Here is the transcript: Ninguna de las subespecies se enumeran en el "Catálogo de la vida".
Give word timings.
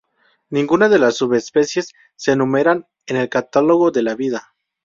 Ninguna 0.49 0.89
de 0.89 0.97
las 0.97 1.15
subespecies 1.17 1.93
se 2.15 2.31
enumeran 2.31 2.87
en 3.05 3.17
el 3.17 3.29
"Catálogo 3.29 3.91
de 3.91 4.01
la 4.01 4.15
vida". 4.15 4.55